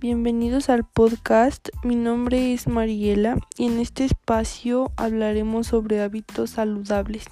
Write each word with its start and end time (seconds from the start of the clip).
bienvenidos 0.00 0.70
al 0.70 0.84
podcast. 0.84 1.68
Mi 1.84 1.94
nombre 1.94 2.54
es 2.54 2.66
Mariela 2.66 3.36
y 3.58 3.66
en 3.66 3.78
este 3.80 4.06
espacio 4.06 4.92
hablaremos 4.96 5.66
sobre 5.66 6.00
hábitos 6.00 6.50
saludables. 6.50 7.24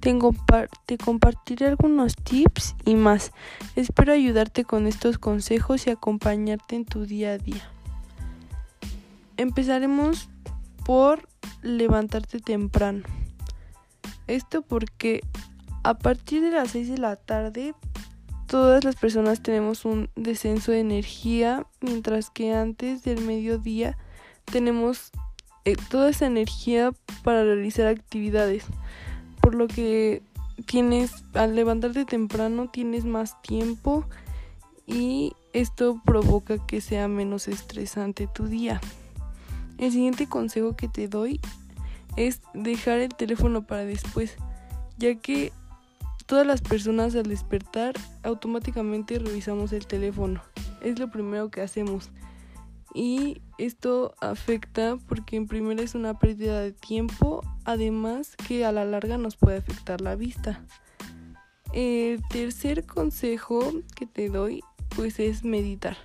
Te, 0.00 0.98
compartiré 0.98 1.68
algunos 1.68 2.16
tips 2.16 2.74
y 2.84 2.96
más. 2.96 3.30
Espero 3.76 4.12
ayudarte 4.12 4.64
con 4.64 4.88
estos 4.88 5.18
consejos 5.18 5.86
y 5.86 5.90
acompañarte 5.90 6.74
en 6.74 6.84
tu 6.84 7.06
día 7.06 7.32
a 7.32 7.38
día. 7.38 7.70
Empezaremos 9.36 10.28
por 10.84 11.28
levantarte 11.62 12.40
temprano. 12.40 13.04
Esto 14.26 14.62
porque 14.62 15.20
a 15.84 15.96
partir 15.96 16.42
de 16.42 16.50
las 16.50 16.70
6 16.70 16.88
de 16.90 16.98
la 16.98 17.14
tarde 17.14 17.74
todas 18.50 18.82
las 18.82 18.96
personas 18.96 19.40
tenemos 19.40 19.84
un 19.84 20.10
descenso 20.16 20.72
de 20.72 20.80
energía, 20.80 21.68
mientras 21.80 22.30
que 22.30 22.52
antes 22.52 23.04
del 23.04 23.20
mediodía 23.20 23.96
tenemos 24.44 25.12
eh, 25.64 25.76
toda 25.88 26.10
esa 26.10 26.26
energía 26.26 26.90
para 27.22 27.44
realizar 27.44 27.86
actividades. 27.86 28.64
Por 29.40 29.54
lo 29.54 29.68
que 29.68 30.22
tienes, 30.66 31.12
al 31.32 31.54
levantarte 31.54 32.04
temprano, 32.04 32.68
tienes 32.68 33.04
más 33.04 33.40
tiempo 33.40 34.04
y 34.84 35.32
esto 35.52 36.02
provoca 36.04 36.58
que 36.66 36.80
sea 36.80 37.06
menos 37.06 37.46
estresante 37.46 38.26
tu 38.26 38.46
día. 38.46 38.80
El 39.78 39.92
siguiente 39.92 40.28
consejo 40.28 40.74
que 40.74 40.88
te 40.88 41.06
doy 41.06 41.40
es 42.16 42.40
dejar 42.52 42.98
el 42.98 43.14
teléfono 43.14 43.64
para 43.64 43.84
después, 43.84 44.34
ya 44.98 45.14
que 45.14 45.52
Todas 46.30 46.46
las 46.46 46.60
personas 46.60 47.16
al 47.16 47.24
despertar 47.24 47.94
automáticamente 48.22 49.18
revisamos 49.18 49.72
el 49.72 49.88
teléfono. 49.88 50.40
Es 50.80 50.96
lo 51.00 51.10
primero 51.10 51.50
que 51.50 51.60
hacemos. 51.60 52.12
Y 52.94 53.42
esto 53.58 54.14
afecta 54.20 54.96
porque 55.08 55.34
en 55.34 55.48
primera 55.48 55.82
es 55.82 55.96
una 55.96 56.20
pérdida 56.20 56.60
de 56.60 56.70
tiempo, 56.70 57.42
además 57.64 58.36
que 58.46 58.64
a 58.64 58.70
la 58.70 58.84
larga 58.84 59.18
nos 59.18 59.34
puede 59.34 59.58
afectar 59.58 60.00
la 60.00 60.14
vista. 60.14 60.64
El 61.72 62.22
tercer 62.28 62.86
consejo 62.86 63.72
que 63.96 64.06
te 64.06 64.28
doy 64.28 64.62
pues 64.94 65.18
es 65.18 65.42
meditar. 65.42 65.96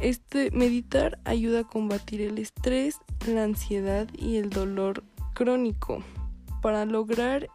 Este 0.00 0.50
meditar 0.50 1.20
ayuda 1.24 1.60
a 1.60 1.68
combatir 1.68 2.22
el 2.22 2.38
estrés, 2.38 2.98
la 3.24 3.44
ansiedad 3.44 4.08
y 4.18 4.38
el 4.38 4.50
dolor 4.50 5.04
crónico. 5.32 6.02
Para 6.60 6.84
lograr 6.86 7.48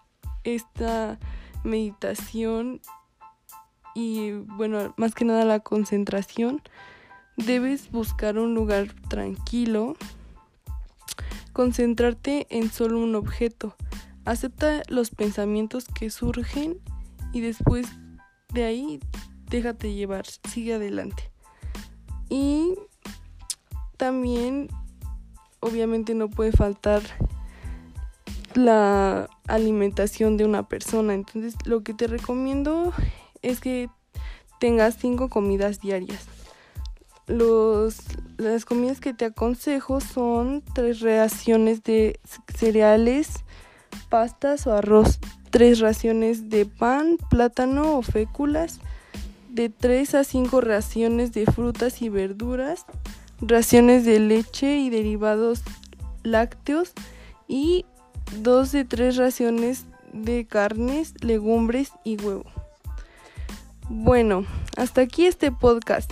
esta 0.45 1.19
meditación 1.63 2.81
y 3.95 4.31
bueno, 4.31 4.93
más 4.97 5.13
que 5.13 5.25
nada 5.25 5.45
la 5.45 5.59
concentración, 5.59 6.61
debes 7.37 7.91
buscar 7.91 8.37
un 8.37 8.53
lugar 8.53 8.93
tranquilo, 9.09 9.95
concentrarte 11.51 12.47
en 12.49 12.71
solo 12.71 12.99
un 12.99 13.15
objeto, 13.15 13.75
acepta 14.25 14.81
los 14.87 15.11
pensamientos 15.11 15.85
que 15.85 16.09
surgen 16.09 16.79
y 17.31 17.41
después 17.41 17.87
de 18.53 18.63
ahí 18.63 18.99
déjate 19.49 19.93
llevar, 19.93 20.25
sigue 20.49 20.73
adelante. 20.73 21.31
Y 22.29 22.73
también 23.97 24.69
obviamente 25.59 26.15
no 26.15 26.29
puede 26.29 26.51
faltar 26.51 27.01
la 28.55 29.29
alimentación 29.47 30.37
de 30.37 30.45
una 30.45 30.67
persona. 30.67 31.13
Entonces 31.13 31.55
lo 31.65 31.83
que 31.83 31.93
te 31.93 32.07
recomiendo 32.07 32.93
es 33.41 33.59
que 33.59 33.89
tengas 34.59 34.97
cinco 34.97 35.29
comidas 35.29 35.79
diarias. 35.79 36.25
Los, 37.27 37.99
las 38.37 38.65
comidas 38.65 38.99
que 38.99 39.13
te 39.13 39.25
aconsejo 39.25 40.01
son 40.01 40.63
tres 40.73 40.99
raciones 40.99 41.83
de 41.83 42.19
cereales, 42.53 43.43
pastas 44.09 44.67
o 44.67 44.73
arroz, 44.73 45.19
tres 45.49 45.79
raciones 45.79 46.49
de 46.49 46.65
pan, 46.65 47.17
plátano 47.29 47.97
o 47.97 48.01
féculas, 48.01 48.79
de 49.49 49.69
tres 49.69 50.15
a 50.15 50.23
cinco 50.23 50.61
raciones 50.61 51.31
de 51.31 51.45
frutas 51.45 52.01
y 52.01 52.09
verduras, 52.09 52.85
raciones 53.39 54.03
de 54.03 54.19
leche 54.19 54.77
y 54.79 54.89
derivados 54.89 55.61
lácteos 56.23 56.93
y 57.47 57.85
dos 58.41 58.71
de 58.71 58.85
tres 58.85 59.17
raciones 59.17 59.85
de 60.11 60.45
carnes, 60.45 61.13
legumbres 61.23 61.91
y 62.03 62.17
huevo. 62.17 62.45
Bueno, 63.89 64.45
hasta 64.77 65.01
aquí 65.01 65.25
este 65.25 65.51
podcast. 65.51 66.11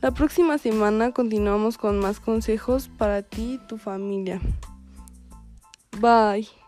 La 0.00 0.10
próxima 0.10 0.58
semana 0.58 1.12
continuamos 1.12 1.78
con 1.78 1.98
más 1.98 2.20
consejos 2.20 2.88
para 2.98 3.22
ti 3.22 3.54
y 3.54 3.66
tu 3.66 3.78
familia. 3.78 4.40
Bye. 6.00 6.63